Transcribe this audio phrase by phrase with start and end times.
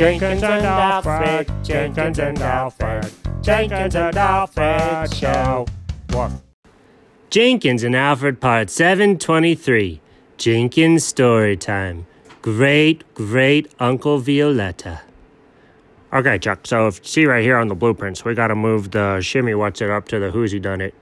[0.00, 3.12] Jenkins and Alfred, Jenkins and Alfred,
[3.42, 5.66] Jenkins and Alfred Show.
[6.12, 6.32] What?
[7.28, 10.00] Jenkins and Alfred, part 723.
[10.38, 12.06] Jenkins story time.
[12.40, 15.02] Great, great Uncle Violetta.
[16.14, 19.54] Okay, Chuck, so if see right here on the blueprints, we gotta move the shimmy
[19.54, 20.94] what's it up to the who's he done it.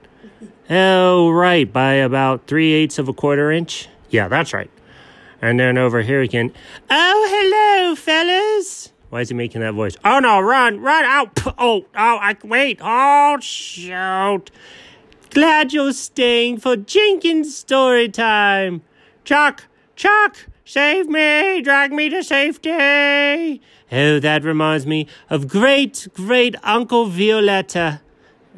[0.69, 3.87] Oh, right, by about three eighths of a quarter inch.
[4.09, 4.69] Yeah, that's right.
[5.41, 6.53] And then over here we can.
[6.89, 8.91] Oh, hello, fellas.
[9.09, 9.95] Why is he making that voice?
[10.05, 11.31] Oh no, run, run out.
[11.57, 12.79] Oh, oh, I wait.
[12.81, 14.51] Oh, shoot.
[15.31, 18.81] Glad you're staying for Jenkins story time.
[19.23, 19.65] Chuck,
[19.95, 23.61] Chuck, save me, drag me to safety.
[23.91, 28.01] Oh, that reminds me of great, great Uncle Violetta.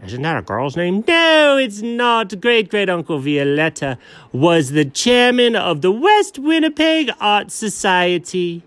[0.04, 1.04] Isn't that a girl's name?
[1.08, 2.42] No, it's not.
[2.42, 4.00] Great great uncle Violetta
[4.32, 8.64] was the chairman of the West Winnipeg Art Society.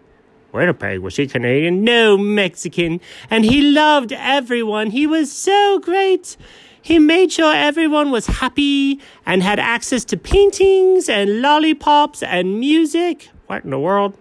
[0.52, 1.00] Winnipeg?
[1.00, 1.82] Was he Canadian?
[1.82, 3.00] No, Mexican.
[3.28, 4.90] And he loved everyone.
[4.90, 6.36] He was so great.
[6.80, 13.30] He made sure everyone was happy and had access to paintings and lollipops and music.
[13.46, 14.16] What in the world?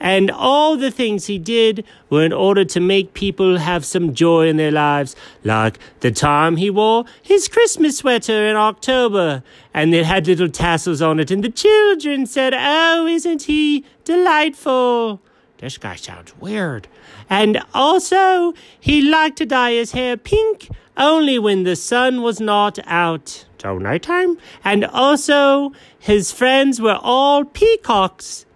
[0.00, 4.48] And all the things he did were in order to make people have some joy
[4.48, 9.42] in their lives, like the time he wore his Christmas sweater in October,
[9.74, 15.20] and it had little tassels on it, and the children said, Oh, isn't he delightful?
[15.58, 16.86] This guy sounds weird.
[17.28, 22.78] And also, he liked to dye his hair pink only when the sun was not
[22.86, 23.44] out.
[23.60, 24.38] So nighttime?
[24.64, 28.46] And also, his friends were all peacocks.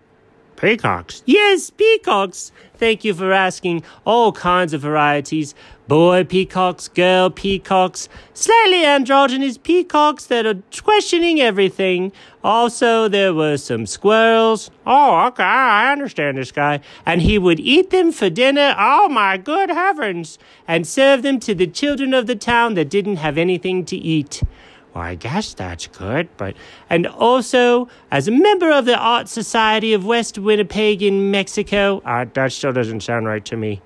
[0.62, 1.24] Peacocks?
[1.26, 2.52] Yes, peacocks.
[2.76, 3.82] Thank you for asking.
[4.04, 5.56] All kinds of varieties.
[5.88, 12.12] Boy peacocks, girl peacocks, slightly androgynous peacocks that are questioning everything.
[12.44, 14.70] Also, there were some squirrels.
[14.86, 16.78] Oh, okay, I understand this guy.
[17.04, 18.76] And he would eat them for dinner.
[18.78, 20.38] Oh, my good heavens.
[20.68, 24.42] And serve them to the children of the town that didn't have anything to eat.
[24.94, 26.54] Well, I guess that's good, but.
[26.90, 32.02] And also, as a member of the Art Society of West Winnipeg in Mexico.
[32.04, 33.80] Uh, that still doesn't sound right to me.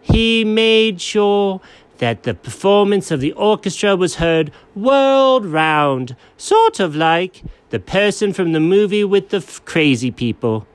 [0.00, 1.60] He made sure
[1.98, 8.32] that the performance of the orchestra was heard world round, sort of like the person
[8.32, 10.66] from the movie with the f- crazy people.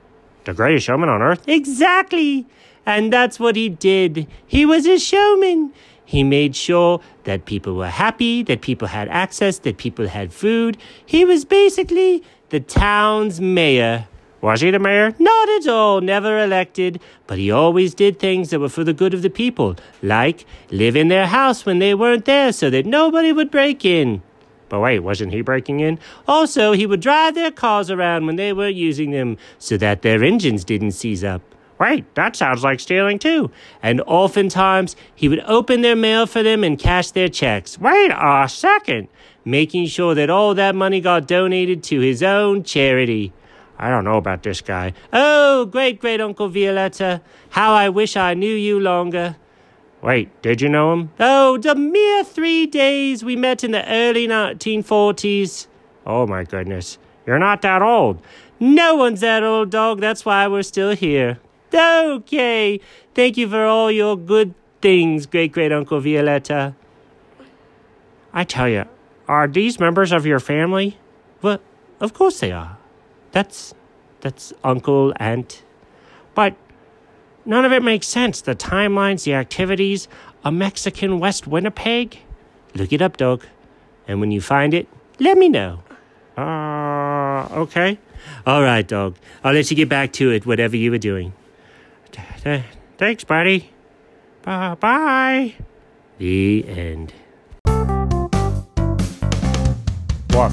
[0.45, 1.47] The greatest showman on earth?
[1.47, 2.45] Exactly!
[2.85, 4.27] And that's what he did.
[4.45, 5.73] He was a showman.
[6.07, 10.78] He made sure that people were happy, that people had access, that people had food.
[11.06, 14.07] He was basically the town's mayor.
[14.40, 15.13] Was he the mayor?
[15.19, 19.13] Not at all, never elected, but he always did things that were for the good
[19.13, 23.34] of the people, like live in their house when they weren't there so that nobody
[23.34, 24.22] would break in.
[24.69, 26.00] But wait, wasn't he breaking in?
[26.25, 30.24] Also, he would drive their cars around when they weren't using them so that their
[30.24, 31.41] engines didn't seize up.
[31.79, 33.51] Wait, that sounds like stealing too.
[33.83, 37.79] And oftentimes, he would open their mail for them and cash their checks.
[37.79, 39.07] Wait a second.
[39.45, 43.31] Making sure that all that money got donated to his own charity.
[43.79, 44.93] I don't know about this guy.
[45.13, 47.21] Oh, great great Uncle Violetta.
[47.51, 49.35] How I wish I knew you longer.
[50.01, 51.11] Wait, did you know him?
[51.19, 55.67] Oh, the mere three days we met in the early 1940s.
[56.05, 56.97] Oh, my goodness.
[57.25, 58.21] You're not that old.
[58.59, 59.99] No one's that old, dog.
[59.99, 61.39] That's why we're still here.
[61.73, 62.79] Okay.
[63.13, 66.75] Thank you for all your good things, great great Uncle Violetta.
[68.33, 68.85] I tell you,
[69.28, 70.97] are these members of your family?
[71.41, 71.59] Well,
[72.00, 72.77] of course they are.
[73.31, 73.73] That's
[74.22, 75.63] that's uncle, aunt.
[76.35, 76.56] But
[77.45, 78.41] none of it makes sense.
[78.41, 80.07] The timelines, the activities,
[80.44, 82.19] a Mexican West Winnipeg.
[82.75, 83.45] Look it up, dog.
[84.07, 84.88] And when you find it,
[85.19, 85.81] let me know.
[86.38, 87.97] Uh, okay.
[88.45, 89.16] All right, dog.
[89.44, 91.33] I'll let you get back to it, whatever you were doing.
[92.97, 93.72] Thanks, buddy.
[94.44, 95.56] Bye bye.
[96.18, 97.13] The end.
[100.31, 100.51] What?